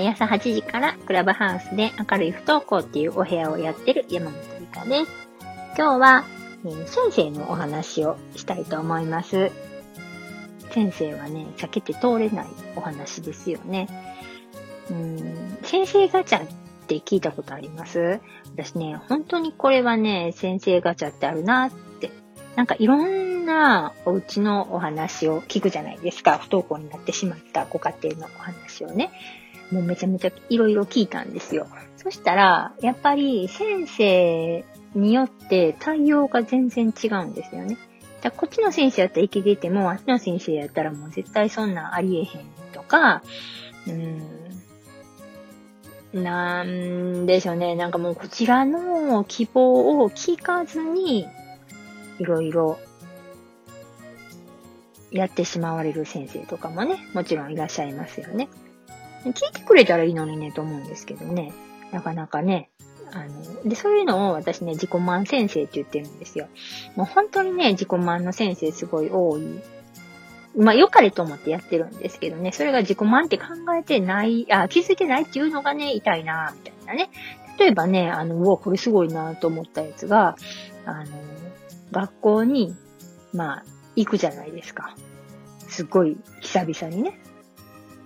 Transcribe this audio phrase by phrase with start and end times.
[0.00, 5.10] 毎朝8時からクラブハウスで明るい不登校っていうお部屋をやってる山本理香です。
[5.76, 6.24] 今日は、
[6.64, 9.52] えー、先生のお話をしたいと思います。
[10.70, 12.46] 先生はね、避けて通れない
[12.76, 13.88] お話ですよね。
[14.90, 16.48] うん、先生ガチャっ
[16.86, 18.20] て聞いたことあります？
[18.56, 22.10] 私ね、本当にこれはね、先生ガチャってあるなって。
[22.56, 26.38] なんかいろんなお家のお話を聞くじゃないですか。
[26.38, 29.10] 不登校になってしまったご家庭のお話をね。
[29.70, 31.66] もうめちゃめちゃいろいろ聞いたんですよ。
[31.96, 37.76] そしたら、やっぱり先生によって対応が全然違うんですよね。
[38.22, 43.22] だこっちの先生やったら生きてても、あっちの先生やったらもう絶対そんなんありえへんとか、
[43.86, 44.20] うー
[46.20, 47.76] ん、なんでしょうね。
[47.76, 51.26] なんかもうこちらの希望を聞かずに、
[52.18, 52.78] いろいろ
[55.10, 58.48] やってしまわれる先生とかもね、もちろんいらっしゃいますよね。
[59.24, 61.52] 聞いてくれたらいいのにね、と思うんですけどね。
[61.92, 62.70] なかなかね。
[63.12, 66.48] あの、で、そういうのを私ね、自己満先生って言ってるんですよ。
[66.96, 69.60] もう本当にね、自己満の先生すごい多い。
[70.56, 73.44] まあ、良かれと思ってやってるんですけどね、それが自己満って考
[73.78, 77.10] えてない、あ、気づいてないっていうのがね、痛いな、みたいなね。
[77.58, 80.36] 例えばね、あの、うわ、これすごいなと思ったやつが、
[80.86, 81.06] あの、
[81.92, 82.74] 学校に、
[83.32, 83.64] まあ、
[83.96, 84.96] 行くじゃないですか。
[85.68, 87.20] すっごい久々にね。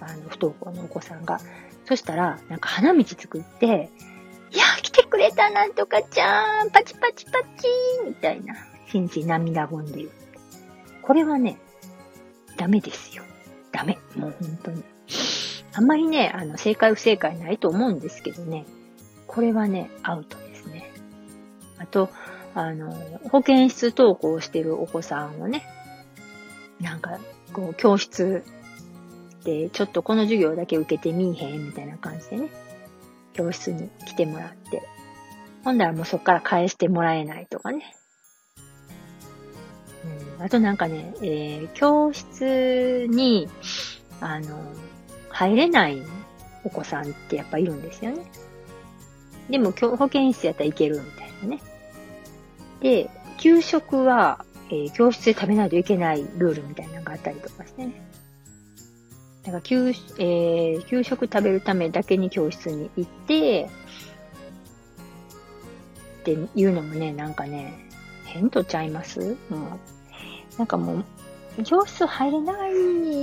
[0.00, 1.40] あの、不登校のお子さんが。
[1.84, 3.90] そしたら、なんか花道作って、
[4.50, 8.54] いや来てくれたなんとかちゃんパチパチパチーみたいな、
[8.88, 10.10] 先生涙ぐんでる。
[11.02, 11.58] これはね、
[12.56, 13.22] ダメですよ。
[13.72, 13.98] ダメ。
[14.16, 14.82] もう本当に。
[15.72, 18.64] あんまりね、あの、正解不正解ないと思うんですけどね、
[19.26, 20.90] これはね、アウトですね。
[21.78, 22.08] あと、
[22.54, 22.92] あの、
[23.30, 25.62] 保健室登校してるお子さんをね、
[26.80, 27.18] なんか、
[27.52, 28.42] こう、教室、
[29.72, 32.50] ちょっとこの授業だけ受けてみいへんみたいな感じでね、
[33.32, 34.82] 教室に来てもらって、
[35.64, 37.94] ほんだらもうそっから返してもらえないとかね。
[40.38, 43.48] うん、あとなんかね、えー、教室に、
[44.20, 44.58] あの、
[45.30, 46.02] 入れない
[46.64, 48.24] お子さんってやっぱいるんですよね。
[49.50, 51.60] でも、保健室やったらいけるみたいなね。
[52.80, 58.05] で、給食は、えー、教室で食べないといけないルールみたいなのがあったりとかしてね。
[59.46, 63.70] だか給、えー、給食食べるためだけに教室に行って、
[66.20, 67.88] っていうのもね、なんかね、
[68.24, 69.36] 変とちゃいます？
[69.48, 69.78] も
[70.56, 71.04] う、なんかも
[71.58, 72.72] う、教室入れない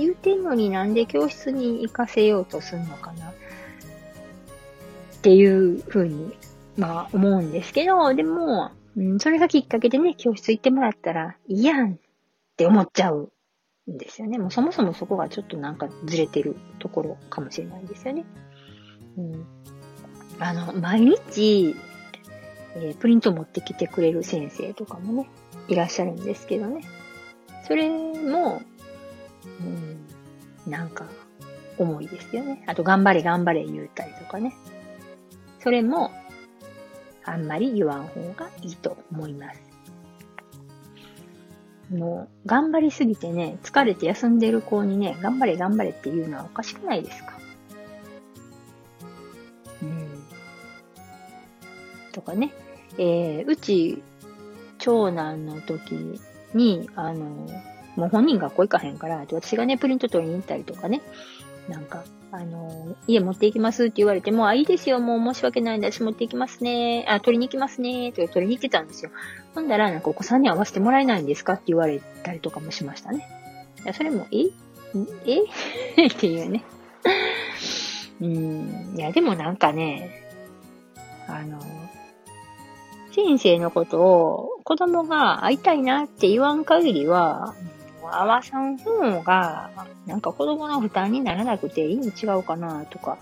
[0.00, 3.28] 言うてんのになんで教室に行かせようとすんのかな？
[3.28, 3.34] っ
[5.20, 6.34] ていうふうに、
[6.78, 11.96] まあ思うんですけど、でも、うん、それがきっかけでね、教室行ってもらったらいいやんっ
[12.56, 13.30] て思っちゃう。
[13.90, 14.38] んですよね。
[14.38, 18.24] もうそもそもそこがちょっとなんかずれてるところかもしれないですよね。
[19.16, 19.46] うん、
[20.40, 21.76] あの、毎日、
[22.76, 25.28] えー、プリント持ってきてくれる先生とかもね、
[25.68, 26.82] いらっしゃるんですけどね。
[27.66, 28.62] それも、
[30.66, 31.06] うん、なんか、
[31.78, 32.62] 重いですよね。
[32.66, 34.54] あと、頑張れ頑張れ言うたりとかね。
[35.60, 36.10] それも、
[37.24, 39.73] あんまり言わん方がいいと思います。
[41.90, 47.32] の、頑張りすぎてね、疲れて休んでる子にね、頑張れ頑張れっていうのはおかしくないですか？
[49.82, 50.24] うん。
[52.12, 52.52] とかね。
[52.96, 54.02] えー、うち、
[54.78, 56.20] 長男の時
[56.54, 57.24] に、あの、
[57.96, 61.02] もう本人学校行かへんから、私がね、プリント取りに行ったりとかね、
[61.68, 67.04] なんか、あの、家持っていきますって言われても、あ、いいですよ、もう申し訳ないんで、私持っていきますね。
[67.08, 68.12] あ、取りに行きますね。
[68.12, 69.10] と取りに行ってたんですよ。
[69.54, 73.26] ほんだら、なんかお子さんに合わせてもらえないんですかって言われたりとかもしましたね。
[73.84, 74.46] いや、それも、え？
[75.96, 76.06] え？
[76.08, 76.64] っていうね。
[78.20, 78.94] うん。
[78.96, 80.10] いや、でもなんかね、
[81.28, 81.60] あの、
[83.12, 87.54] 先生のことを子供が会いたいなって言わん限りは、
[88.12, 89.70] 合わさん方が、
[90.06, 93.18] なんか子供の負担にならなくていいに違うかなとか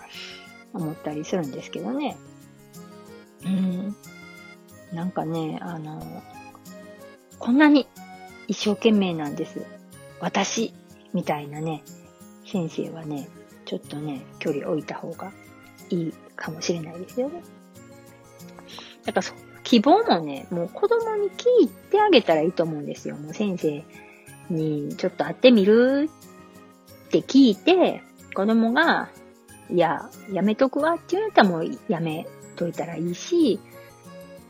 [0.73, 2.17] 思ったりするんですけどね。
[3.45, 3.95] うん。
[4.93, 6.01] なんかね、あの、
[7.39, 7.87] こんなに
[8.47, 9.65] 一生懸命なんです。
[10.19, 10.73] 私、
[11.13, 11.83] みたいなね、
[12.45, 13.27] 先生はね、
[13.65, 15.31] ちょっとね、距離置いた方が
[15.89, 17.41] いいかもしれないですよね。
[19.05, 19.33] だからそ、
[19.63, 23.15] 希望もね、もう子供に聞いてあげたらいいと思うんですよ。
[23.15, 23.83] もう先生、
[24.53, 26.09] にちょっと会ってみる？
[27.07, 28.01] って聞いて、
[28.33, 29.09] 子供が、
[29.69, 33.59] いや、やめとくわって言われたらもうやめといたらいいし、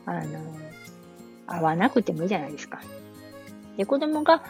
[0.06, 0.40] あの、
[1.46, 2.80] 会わなくてもいいじゃないですか。
[3.76, 4.42] で、子供が、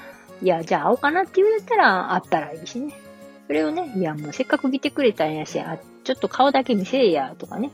[0.43, 2.95] いや、じゃあ会おうかなって言われたら会ったらいいしね。
[3.47, 7.71] それをね、いや、もうせっかく来てくれたんやし、会っちょっと顔だけ見せえや、とかね。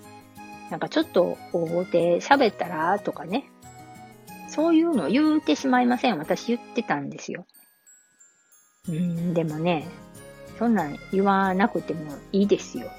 [0.70, 3.50] なんかちょっと大手喋ったら、とかね。
[4.48, 6.18] そういうのを言うてしまいません。
[6.18, 7.44] 私言ってたんですよ。
[8.90, 9.88] うん、でもね、
[10.58, 12.90] そんなん言わなくてもいいですよ。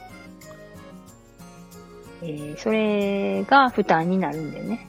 [2.23, 4.87] えー、それが負担になるんだよね。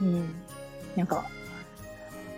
[0.00, 0.34] うん。
[0.96, 1.24] なんか、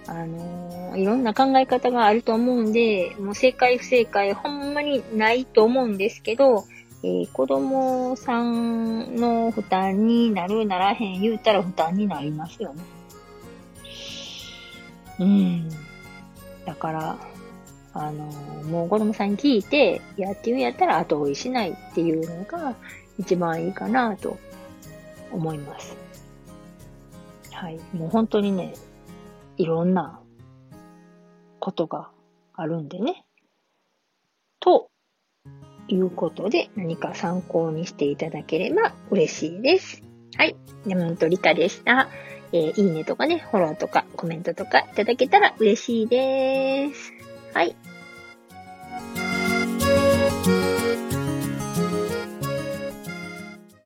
[0.06, 6.65] あのー、いろんな考え方があると思うんで、もう正解不正解ほんまにないと思うんですけど、
[7.05, 12.83] えー、子供さんの負担になるならへん言うたら負担になりますよね。
[15.19, 15.92] うん。
[16.64, 17.19] だから、
[17.94, 18.25] あの、
[18.64, 22.75] もう子供さんに聞いて、やって言うんやったら後追いしないっていうのが
[23.19, 24.38] 一番いいかなと
[25.31, 25.97] 思います。
[27.53, 27.79] はい。
[27.93, 28.75] もう本当にね、
[29.56, 30.20] いろんな
[31.59, 32.11] ことが
[32.55, 33.25] あるんでね。
[34.61, 34.91] と
[35.88, 40.03] いうことで、何か参考にしていただければ嬉しいです。
[40.37, 40.56] はい。
[40.87, 42.08] 山本理香でした。
[42.53, 47.13] えー、いいねとかね、フォローとかコメントとかいただけたら嬉しいです。
[47.55, 47.75] はい。